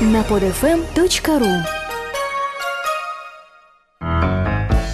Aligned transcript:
на 0.00 0.22
podfm.ru 0.22 1.62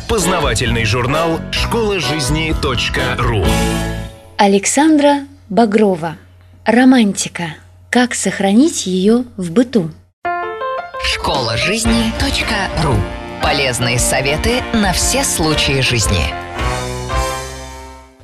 Познавательный 0.09 0.85
журнал 0.85 1.39
«Школа 1.53 2.01
жизни 2.01 2.53
.ру» 3.19 3.45
Александра 4.37 5.27
Багрова 5.49 6.17
Романтика. 6.65 7.55
Как 7.89 8.15
сохранить 8.15 8.87
ее 8.87 9.25
в 9.37 9.53
быту? 9.53 9.91
Школа 11.05 11.57
жизни 11.57 12.13
.ру 12.83 12.95
Полезные 13.43 14.01
советы 14.01 14.61
на 14.73 14.93
все 14.93 15.23
случаи 15.23 15.83
жизни. 15.83 16.46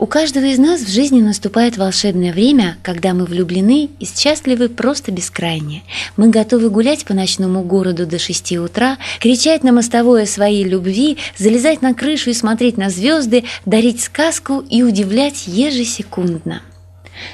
У 0.03 0.07
каждого 0.07 0.47
из 0.47 0.59
нас 0.59 0.81
в 0.81 0.89
жизни 0.89 1.21
наступает 1.21 1.77
волшебное 1.77 2.33
время, 2.33 2.77
когда 2.83 3.15
мы 3.15 3.25
влюблены 3.25 3.89
и 4.01 4.05
счастливы 4.05 4.69
просто 4.69 5.13
бескрайне. 5.13 5.85
Мы 6.17 6.29
готовы 6.29 6.71
гулять 6.71 7.05
по 7.05 7.15
ночному 7.15 7.63
городу 7.63 8.05
до 8.05 8.19
6 8.19 8.57
утра, 8.57 8.99
кричать 9.21 9.63
на 9.63 9.71
мостовое 9.71 10.27
своей 10.27 10.65
любви, 10.65 11.19
залезать 11.39 11.83
на 11.83 11.95
крышу 11.95 12.31
и 12.31 12.35
смотреть 12.35 12.79
на 12.79 12.91
звезды, 12.91 13.45
дарить 13.65 14.01
сказку 14.01 14.65
и 14.69 14.83
удивлять 14.83 15.47
ежесекундно. 15.47 16.63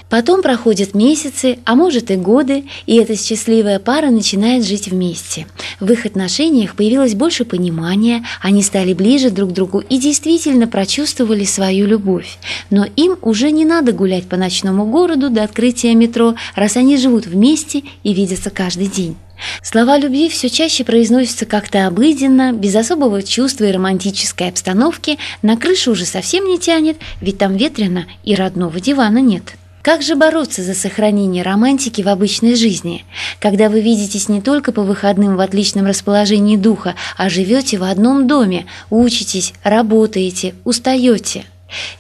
Потом 0.09 0.43
проходят 0.43 0.95
месяцы, 0.95 1.59
а 1.65 1.75
может 1.75 2.11
и 2.11 2.17
годы, 2.17 2.65
и 2.87 2.97
эта 2.97 3.17
счастливая 3.17 3.79
пара 3.79 4.11
начинает 4.11 4.65
жить 4.65 4.89
вместе. 4.89 5.47
В 5.81 5.91
их 5.93 6.07
отношениях 6.07 6.77
появилось 6.77 7.15
больше 7.15 7.45
понимания, 7.45 8.25
они 8.41 8.63
стали 8.63 8.95
ближе 8.95 9.31
друг 9.31 9.51
к 9.51 9.53
другу 9.55 9.81
и 9.81 9.99
действительно 9.99 10.67
прочувствовали 10.67 11.45
свою 11.45 11.87
любовь. 11.87 12.39
Но 12.71 12.87
им 12.97 13.17
уже 13.23 13.51
не 13.51 13.65
надо 13.65 13.93
гулять 13.93 14.29
по 14.29 14.37
ночному 14.37 14.87
городу 14.87 15.31
до 15.31 15.43
открытия 15.43 15.95
метро, 15.95 16.35
раз 16.55 16.77
они 16.77 16.97
живут 16.97 17.27
вместе 17.27 17.83
и 18.03 18.13
видятся 18.13 18.51
каждый 18.51 18.87
день. 18.87 19.17
Слова 19.63 19.99
любви 19.99 20.29
все 20.29 20.49
чаще 20.51 20.85
произносятся 20.85 21.47
как-то 21.47 21.87
обыденно, 21.87 22.53
без 22.53 22.75
особого 22.75 23.23
чувства 23.23 23.65
и 23.65 23.73
романтической 23.73 24.49
обстановки, 24.49 25.19
на 25.43 25.57
крышу 25.57 25.93
уже 25.93 26.05
совсем 26.05 26.47
не 26.47 26.59
тянет, 26.59 26.97
ведь 27.21 27.39
там 27.39 27.57
ветрено 27.57 28.07
и 28.25 28.35
родного 28.35 28.81
дивана 28.81 29.19
нет. 29.19 29.58
Как 29.83 30.03
же 30.03 30.17
бороться 30.17 30.63
за 30.63 30.75
сохранение 30.75 31.43
романтики 31.43 32.03
в 32.03 32.09
обычной 32.09 32.57
жизни, 32.57 33.05
когда 33.41 33.69
вы 33.69 33.81
видитесь 33.81 34.29
не 34.29 34.41
только 34.41 34.73
по 34.73 34.83
выходным 34.83 35.37
в 35.37 35.41
отличном 35.41 35.87
расположении 35.87 36.57
духа, 36.57 36.95
а 37.17 37.29
живете 37.31 37.79
в 37.79 37.85
одном 37.85 38.27
доме, 38.27 38.67
учитесь, 38.91 39.55
работаете, 39.63 40.55
устаете? 40.65 41.45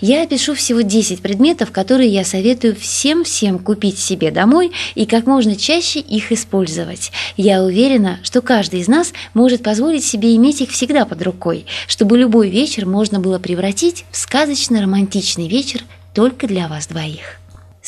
Я 0.01 0.23
опишу 0.23 0.55
всего 0.55 0.81
10 0.81 1.21
предметов, 1.21 1.71
которые 1.71 2.09
я 2.09 2.25
советую 2.25 2.75
всем-всем 2.75 3.59
купить 3.59 3.99
себе 3.99 4.31
домой 4.31 4.73
и 4.95 5.05
как 5.05 5.27
можно 5.27 5.56
чаще 5.56 6.01
их 6.01 6.33
использовать. 6.33 7.12
Я 7.37 7.62
уверена, 7.62 8.19
что 8.23 8.41
каждый 8.41 8.81
из 8.81 8.89
нас 8.89 9.12
может 9.34 9.62
позволить 9.62 10.05
себе 10.05 10.34
иметь 10.37 10.62
их 10.62 10.71
всегда 10.71 11.05
под 11.05 11.23
рукой, 11.23 11.67
чтобы 11.87 12.17
любой 12.17 12.49
вечер 12.49 12.87
можно 12.87 13.21
было 13.21 13.39
превратить 13.39 14.05
в 14.11 14.17
сказочно-романтичный 14.17 15.49
вечер 15.49 15.83
только 16.15 16.47
для 16.47 16.67
вас 16.69 16.87
двоих. 16.87 17.38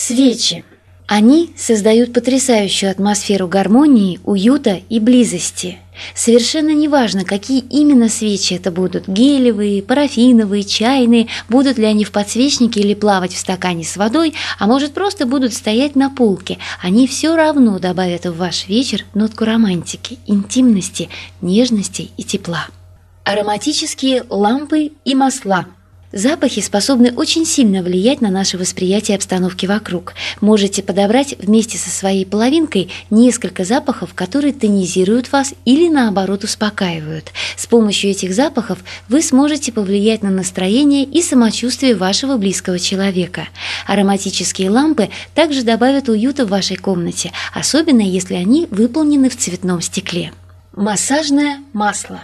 Свечи. 0.00 0.64
Они 1.06 1.52
создают 1.58 2.14
потрясающую 2.14 2.90
атмосферу 2.90 3.46
гармонии, 3.46 4.18
уюта 4.24 4.80
и 4.88 4.98
близости. 4.98 5.76
Совершенно 6.14 6.70
неважно, 6.70 7.26
какие 7.26 7.58
именно 7.68 8.08
свечи 8.08 8.54
это 8.54 8.70
будут– 8.70 9.06
гелевые, 9.08 9.82
парафиновые, 9.82 10.64
чайные, 10.64 11.26
будут 11.50 11.76
ли 11.76 11.84
они 11.84 12.06
в 12.06 12.12
подсвечнике 12.12 12.80
или 12.80 12.94
плавать 12.94 13.34
в 13.34 13.38
стакане 13.38 13.84
с 13.84 13.98
водой, 13.98 14.32
а 14.58 14.66
может 14.66 14.94
просто 14.94 15.26
будут 15.26 15.52
стоять 15.52 15.96
на 15.96 16.08
полке. 16.08 16.56
Они 16.80 17.06
все 17.06 17.36
равно 17.36 17.78
добавят 17.78 18.24
в 18.24 18.34
ваш 18.38 18.68
вечер 18.68 19.04
нотку 19.12 19.44
романтики, 19.44 20.18
интимности, 20.26 21.10
нежности 21.42 22.08
и 22.16 22.22
тепла. 22.22 22.68
Ароматические 23.24 24.24
лампы 24.30 24.92
и 25.04 25.14
масла– 25.14 25.66
Запахи 26.12 26.60
способны 26.60 27.12
очень 27.12 27.46
сильно 27.46 27.82
влиять 27.82 28.20
на 28.20 28.30
наше 28.30 28.58
восприятие 28.58 29.16
обстановки 29.16 29.66
вокруг. 29.66 30.14
Можете 30.40 30.82
подобрать 30.82 31.36
вместе 31.38 31.78
со 31.78 31.88
своей 31.88 32.26
половинкой 32.26 32.90
несколько 33.10 33.64
запахов, 33.64 34.12
которые 34.14 34.52
тонизируют 34.52 35.30
вас 35.30 35.54
или 35.64 35.88
наоборот 35.88 36.42
успокаивают. 36.42 37.32
С 37.56 37.68
помощью 37.68 38.10
этих 38.10 38.34
запахов 38.34 38.78
вы 39.08 39.22
сможете 39.22 39.70
повлиять 39.70 40.24
на 40.24 40.30
настроение 40.30 41.04
и 41.04 41.22
самочувствие 41.22 41.94
вашего 41.94 42.38
близкого 42.38 42.80
человека. 42.80 43.48
Ароматические 43.86 44.70
лампы 44.70 45.10
также 45.36 45.62
добавят 45.62 46.08
уюта 46.08 46.44
в 46.44 46.48
вашей 46.48 46.76
комнате, 46.76 47.30
особенно 47.54 48.02
если 48.02 48.34
они 48.34 48.66
выполнены 48.72 49.30
в 49.30 49.36
цветном 49.36 49.80
стекле. 49.80 50.32
Массажное 50.72 51.60
масло. 51.72 52.20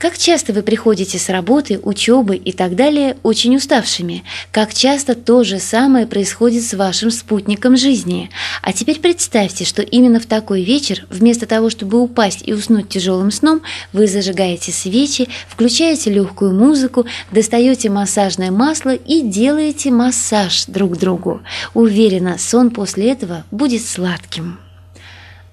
Как 0.00 0.16
часто 0.16 0.54
вы 0.54 0.62
приходите 0.62 1.18
с 1.18 1.28
работы, 1.28 1.78
учебы 1.78 2.34
и 2.34 2.52
так 2.52 2.74
далее 2.74 3.18
очень 3.22 3.54
уставшими? 3.54 4.24
Как 4.50 4.72
часто 4.72 5.14
то 5.14 5.44
же 5.44 5.58
самое 5.58 6.06
происходит 6.06 6.64
с 6.64 6.72
вашим 6.72 7.10
спутником 7.10 7.76
жизни? 7.76 8.30
А 8.62 8.72
теперь 8.72 8.98
представьте, 8.98 9.66
что 9.66 9.82
именно 9.82 10.18
в 10.18 10.24
такой 10.24 10.62
вечер, 10.62 11.04
вместо 11.10 11.44
того, 11.44 11.68
чтобы 11.68 12.00
упасть 12.00 12.40
и 12.46 12.54
уснуть 12.54 12.88
тяжелым 12.88 13.30
сном, 13.30 13.60
вы 13.92 14.06
зажигаете 14.06 14.72
свечи, 14.72 15.28
включаете 15.46 16.10
легкую 16.10 16.54
музыку, 16.54 17.04
достаете 17.30 17.90
массажное 17.90 18.50
масло 18.50 18.94
и 18.94 19.20
делаете 19.20 19.90
массаж 19.90 20.64
друг 20.64 20.96
другу. 20.96 21.42
Уверена, 21.74 22.38
сон 22.38 22.70
после 22.70 23.12
этого 23.12 23.44
будет 23.50 23.84
сладким. 23.84 24.60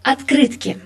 Открытки. 0.04 0.78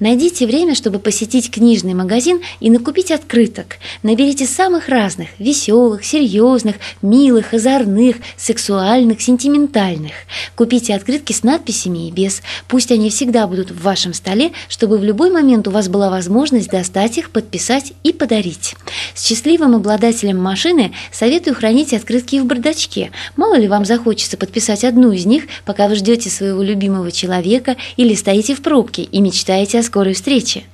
Найдите 0.00 0.46
время, 0.46 0.74
чтобы 0.74 0.98
посетить 0.98 1.50
книжный 1.50 1.94
магазин 1.94 2.40
и 2.60 2.70
накупить 2.70 3.10
открыток. 3.10 3.76
Наберите 4.02 4.46
самых 4.46 4.88
разных– 4.88 5.28
веселых, 5.38 6.04
серьезных, 6.04 6.76
милых, 7.02 7.54
озорных, 7.54 8.16
сексуальных, 8.36 9.20
сентиментальных. 9.20 10.12
Купите 10.56 10.94
открытки 10.94 11.32
с 11.32 11.42
надписями 11.42 12.08
и 12.08 12.10
без. 12.10 12.42
Пусть 12.68 12.92
они 12.92 13.10
всегда 13.10 13.46
будут 13.46 13.70
в 13.70 13.82
вашем 13.82 14.14
столе, 14.14 14.52
чтобы 14.68 14.98
в 14.98 15.04
любой 15.04 15.30
момент 15.30 15.68
у 15.68 15.70
вас 15.70 15.88
была 15.88 16.10
возможность 16.10 16.70
достать 16.70 17.18
их, 17.18 17.30
подписать 17.30 17.92
и 18.02 18.12
подарить. 18.12 18.74
Счастливым 19.16 19.74
обладателям 19.74 20.38
машины 20.38 20.92
советую 21.12 21.54
хранить 21.54 21.92
открытки 21.92 22.40
в 22.40 22.46
бардачке. 22.46 23.10
Мало 23.36 23.56
ли 23.56 23.68
вам 23.68 23.84
захочется 23.84 24.36
подписать 24.36 24.84
одну 24.84 25.12
из 25.12 25.26
них, 25.26 25.44
пока 25.64 25.88
вы 25.88 25.96
ждете 25.96 26.30
своего 26.30 26.62
любимого 26.62 27.10
человека 27.10 27.76
или 27.96 28.14
стоите 28.14 28.54
в 28.54 28.62
пробке 28.62 29.02
и 29.02 29.20
мечтаете 29.20 29.80
о 29.80 29.82
скорой 29.82 30.14
встрече. 30.14 30.64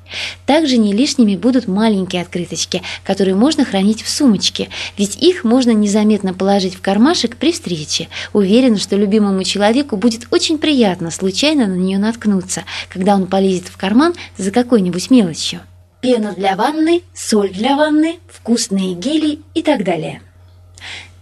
Также 0.46 0.76
не 0.76 0.92
лишними 0.92 1.36
будут 1.36 1.66
маленькие 1.66 2.22
открыточки, 2.22 2.82
которые 3.04 3.34
можно 3.34 3.64
хранить 3.64 4.02
в 4.02 4.08
сумочке, 4.08 4.68
ведь 4.96 5.16
их 5.16 5.44
можно 5.44 5.70
незаметно 5.70 6.34
положить 6.34 6.74
в 6.74 6.80
кармашек 6.80 7.36
при 7.36 7.52
встрече. 7.52 8.08
Уверена, 8.32 8.78
что 8.78 8.96
любимому 8.96 9.42
человеку 9.44 9.96
будет 9.96 10.26
очень 10.30 10.58
приятно 10.58 11.10
случайно 11.10 11.66
на 11.66 11.74
нее 11.74 11.98
наткнуться, 11.98 12.64
когда 12.88 13.14
он 13.14 13.26
полезет 13.26 13.68
в 13.68 13.76
карман 13.76 14.14
за 14.36 14.50
какой-нибудь 14.50 15.10
мелочью. 15.10 15.60
Пена 16.04 16.34
для 16.34 16.54
ванны, 16.54 17.00
соль 17.14 17.48
для 17.48 17.76
ванны, 17.78 18.18
вкусные 18.28 18.92
гели 18.92 19.38
и 19.54 19.62
так 19.62 19.84
далее. 19.84 20.20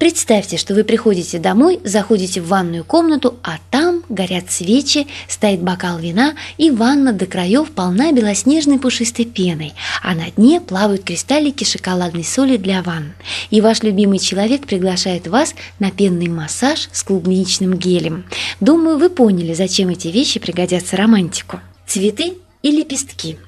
Представьте, 0.01 0.57
что 0.57 0.75
вы 0.75 0.83
приходите 0.83 1.39
домой, 1.39 1.79
заходите 1.85 2.41
в 2.41 2.49
ванную 2.49 2.83
комнату, 2.83 3.37
а 3.45 3.59
там 3.71 4.03
горят 4.09 4.51
свечи, 4.51 5.07
стоит 5.29 5.63
бокал 5.63 6.01
вина, 6.01 6.35
и 6.59 6.73
ванна 6.73 7.13
до 7.13 7.27
краев 7.27 7.71
полна 7.71 8.11
белоснежной 8.11 8.81
пушистой 8.81 9.25
пеной, 9.25 9.73
а 10.03 10.17
на 10.17 10.33
дне 10.33 10.61
плавают 10.61 11.05
кристаллики 11.05 11.63
шоколадной 11.63 12.25
соли 12.25 12.57
для 12.57 12.83
ванн. 12.83 13.13
И 13.51 13.61
ваш 13.61 13.85
любимый 13.85 14.19
человек 14.19 14.67
приглашает 14.67 15.29
вас 15.29 15.55
на 15.79 15.93
пенный 15.93 16.27
массаж 16.27 16.89
с 16.91 17.05
клубничным 17.05 17.75
гелем. 17.75 18.25
Думаю, 18.59 18.99
вы 18.99 19.11
поняли, 19.11 19.55
зачем 19.55 19.91
эти 19.91 20.09
вещи 20.09 20.41
пригодятся 20.41 20.97
романтику. 20.97 21.61
Цветы 21.87 22.33
и 22.63 22.73
лепестки– 22.73 23.39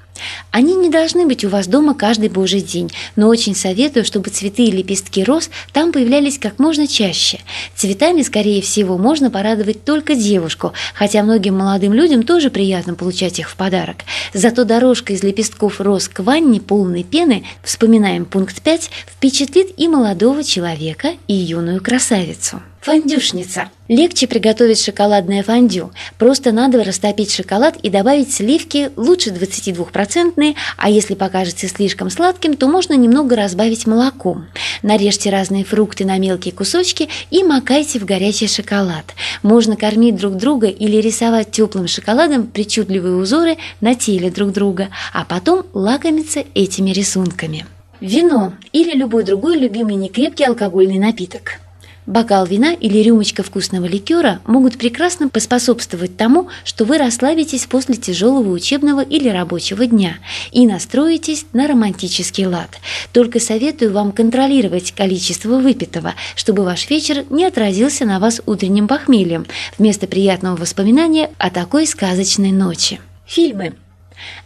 они 0.51 0.75
не 0.75 0.89
должны 0.89 1.25
быть 1.25 1.43
у 1.43 1.49
вас 1.49 1.67
дома 1.67 1.93
каждый 1.93 2.29
божий 2.29 2.61
день, 2.61 2.91
но 3.15 3.27
очень 3.27 3.55
советую, 3.55 4.05
чтобы 4.05 4.29
цветы 4.29 4.63
и 4.63 4.71
лепестки 4.71 5.23
роз 5.23 5.49
там 5.73 5.91
появлялись 5.91 6.39
как 6.39 6.59
можно 6.59 6.87
чаще. 6.87 7.39
Цветами, 7.75 8.21
скорее 8.21 8.61
всего, 8.61 8.97
можно 8.97 9.29
порадовать 9.29 9.83
только 9.83 10.15
девушку, 10.15 10.73
хотя 10.93 11.23
многим 11.23 11.57
молодым 11.57 11.93
людям 11.93 12.23
тоже 12.23 12.49
приятно 12.49 12.95
получать 12.95 13.39
их 13.39 13.49
в 13.49 13.55
подарок. 13.55 13.97
Зато 14.33 14.63
дорожка 14.63 15.13
из 15.13 15.23
лепестков 15.23 15.81
роз 15.81 16.07
к 16.07 16.21
ванне 16.21 16.61
полной 16.61 17.03
пены, 17.03 17.45
вспоминаем 17.63 18.25
пункт 18.25 18.61
5, 18.61 18.89
впечатлит 19.07 19.73
и 19.77 19.87
молодого 19.87 20.43
человека, 20.43 21.13
и 21.27 21.33
юную 21.33 21.81
красавицу. 21.81 22.61
Фондюшница. 22.85 23.69
Легче 23.87 24.27
приготовить 24.27 24.79
шоколадное 24.79 25.41
фондю. 25.41 25.91
Просто 26.19 26.51
надо 26.51 26.83
растопить 26.83 27.33
шоколад 27.33 27.77
и 27.77 27.89
добавить 27.89 28.31
сливки, 28.31 28.91
лучше 28.95 29.31
22%, 29.31 30.55
а 30.77 30.89
если 30.91 31.15
покажется 31.15 31.67
слишком 31.67 32.11
сладким, 32.11 32.55
то 32.55 32.67
можно 32.67 32.93
немного 32.93 33.35
разбавить 33.35 33.87
молоком. 33.87 34.45
Нарежьте 34.83 35.31
разные 35.31 35.65
фрукты 35.65 36.05
на 36.05 36.19
мелкие 36.19 36.53
кусочки 36.53 37.09
и 37.31 37.41
макайте 37.41 37.97
в 37.97 38.05
горячий 38.05 38.47
шоколад. 38.47 39.15
Можно 39.41 39.75
кормить 39.77 40.17
друг 40.17 40.35
друга 40.35 40.67
или 40.67 40.97
рисовать 40.97 41.49
теплым 41.49 41.87
шоколадом 41.87 42.45
причудливые 42.45 43.15
узоры 43.15 43.57
на 43.81 43.95
теле 43.95 44.29
друг 44.29 44.51
друга, 44.51 44.89
а 45.11 45.25
потом 45.25 45.65
лакомиться 45.73 46.43
этими 46.53 46.91
рисунками. 46.91 47.65
Вино 47.99 48.53
или 48.73 48.95
любой 48.95 49.23
другой 49.23 49.57
любимый 49.57 49.95
некрепкий 49.95 50.45
алкогольный 50.45 50.99
напиток– 50.99 51.53
Бокал 52.05 52.45
вина 52.45 52.73
или 52.73 52.99
рюмочка 52.99 53.41
вкусного 53.41 53.85
ликера 53.85 54.39
могут 54.45 54.77
прекрасно 54.77 55.27
поспособствовать 55.27 56.15
тому, 56.15 56.49
что 56.63 56.85
вы 56.85 56.99
расслабитесь 56.99 57.65
после 57.65 57.95
тяжелого 57.95 58.51
учебного 58.51 59.01
или 59.01 59.27
рабочего 59.27 59.87
дня 59.87 60.17
и 60.51 60.67
настроитесь 60.67 61.45
на 61.53 61.67
романтический 61.67 62.45
лад. 62.45 62.69
Только 63.11 63.39
советую 63.39 63.91
вам 63.91 64.11
контролировать 64.11 64.91
количество 64.91 65.57
выпитого, 65.57 66.13
чтобы 66.35 66.63
ваш 66.63 66.89
вечер 66.91 67.25
не 67.31 67.45
отразился 67.45 68.05
на 68.05 68.19
вас 68.19 68.39
утренним 68.45 68.87
похмельем, 68.87 69.47
вместо 69.79 70.05
приятного 70.05 70.57
воспоминания 70.57 71.31
о 71.39 71.49
такой 71.49 71.87
сказочной 71.87 72.51
ночи. 72.51 72.99
Фильмы– 73.25 73.73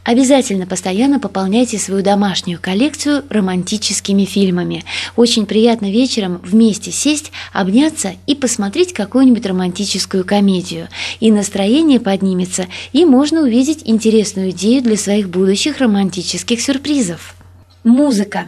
Обязательно 0.03 0.65
постоянно 0.65 1.19
пополняйте 1.19 1.77
свою 1.77 2.01
домашнюю 2.01 2.59
коллекцию 2.59 3.23
романтическими 3.29 4.25
фильмами. 4.25 4.83
Очень 5.15 5.45
приятно 5.45 5.91
вечером 5.91 6.41
вместе 6.43 6.91
сесть, 6.91 7.31
обняться 7.53 8.13
и 8.25 8.35
посмотреть 8.35 8.93
какую-нибудь 8.93 9.45
романтическую 9.45 10.25
комедию. 10.25 10.87
И 11.19 11.31
настроение 11.31 11.99
поднимется, 11.99 12.67
и 12.91 13.05
можно 13.05 13.41
увидеть 13.41 13.81
интересную 13.85 14.51
идею 14.51 14.81
для 14.81 14.97
своих 14.97 15.29
будущих 15.29 15.79
романтических 15.79 16.61
сюрпризов. 16.61 17.35
Музыка. 17.83 18.47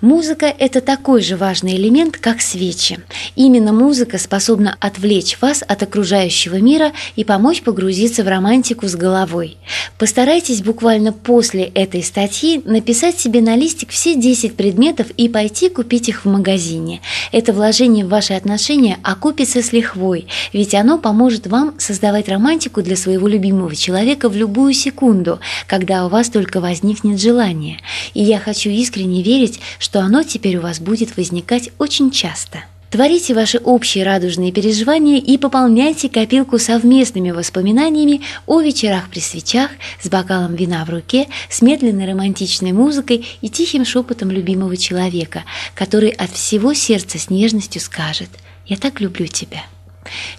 Музыка– 0.00 0.46
это 0.58 0.80
такой 0.80 1.22
же 1.22 1.36
важный 1.36 1.76
элемент, 1.76 2.16
как 2.16 2.40
свечи. 2.40 2.98
Именно 3.36 3.72
музыка 3.72 4.18
способна 4.18 4.76
отвлечь 4.80 5.38
вас 5.40 5.62
от 5.66 5.82
окружающего 5.82 6.56
мира 6.56 6.92
и 7.16 7.24
помочь 7.24 7.62
погрузиться 7.62 8.24
в 8.24 8.28
романтику 8.28 8.88
с 8.88 8.96
головой. 8.96 9.58
Постарайтесь 9.98 10.62
буквально 10.62 11.12
после 11.12 11.64
этой 11.64 12.02
статьи 12.02 12.62
написать 12.64 13.20
себе 13.20 13.40
на 13.40 13.56
листик 13.56 13.90
все 13.90 14.14
10 14.14 14.56
предметов 14.56 15.08
и 15.16 15.28
пойти 15.28 15.68
купить 15.68 16.08
их 16.08 16.24
в 16.24 16.28
магазине. 16.28 17.00
Это 17.30 17.52
вложение 17.52 18.04
в 18.04 18.08
ваши 18.08 18.32
отношения 18.32 18.98
окупится 19.02 19.62
с 19.62 19.72
лихвой, 19.72 20.26
ведь 20.52 20.74
оно 20.74 20.98
поможет 20.98 21.46
вам 21.46 21.74
создавать 21.78 22.28
романтику 22.28 22.82
для 22.82 22.96
своего 22.96 23.28
любимого 23.28 23.76
человека 23.76 24.28
в 24.28 24.36
любую 24.36 24.72
секунду, 24.72 25.40
когда 25.66 26.06
у 26.06 26.08
вас 26.08 26.30
только 26.30 26.60
возникнет 26.60 27.20
желание. 27.20 27.78
И 28.14 28.22
я 28.22 28.38
хочу 28.38 28.70
искренне 28.70 29.22
верить, 29.22 29.59
что 29.78 30.00
оно 30.00 30.22
теперь 30.22 30.56
у 30.56 30.62
вас 30.62 30.80
будет 30.80 31.16
возникать 31.16 31.70
очень 31.78 32.10
часто. 32.10 32.64
Творите 32.90 33.34
ваши 33.34 33.58
общие 33.58 34.04
радужные 34.04 34.50
переживания 34.50 35.18
и 35.18 35.38
пополняйте 35.38 36.08
копилку 36.08 36.58
совместными 36.58 37.30
воспоминаниями 37.30 38.22
о 38.46 38.60
вечерах 38.60 39.08
при 39.08 39.20
свечах 39.20 39.70
с 40.02 40.08
бокалом 40.08 40.56
вина 40.56 40.84
в 40.84 40.90
руке, 40.90 41.28
с 41.48 41.62
медленной 41.62 42.06
романтичной 42.06 42.72
музыкой 42.72 43.24
и 43.42 43.48
тихим 43.48 43.84
шепотом 43.84 44.32
любимого 44.32 44.76
человека, 44.76 45.44
который 45.74 46.10
от 46.10 46.32
всего 46.32 46.74
сердца 46.74 47.18
с 47.18 47.30
нежностью 47.30 47.80
скажет 47.80 48.28
«Я 48.66 48.76
так 48.76 49.00
люблю 49.00 49.28
тебя». 49.28 49.62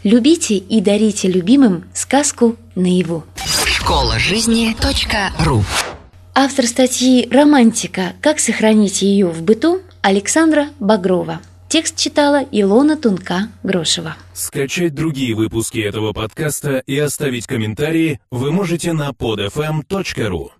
Любите 0.04 0.58
и 0.58 0.82
дарите 0.82 1.30
любимым 1.30 1.86
сказку 1.94 2.58
наяву. 2.76 3.24
Школа 3.66 4.20
жизни 4.20 4.76
.ру 5.40 5.64
Автор 6.34 6.66
статьи 6.66 7.28
«Романтика. 7.30 8.14
Как 8.22 8.40
сохранить 8.40 9.02
ее 9.02 9.28
в 9.28 9.44
быту» 9.44 9.82
Александра 10.02 10.70
Багрова. 10.80 11.42
Текст 11.68 11.98
читала 11.98 12.42
Илона 12.54 12.96
Тунка-Грошева. 12.96 14.16
Скачать 14.34 14.96
другие 14.96 15.36
выпуски 15.36 15.80
этого 15.80 16.14
подкаста 16.14 16.78
и 16.88 16.98
оставить 16.98 17.48
комментарии 17.48 18.22
вы 18.32 18.54
можете 18.54 18.94
на 18.94 19.10
podfm.ru. 19.10 20.52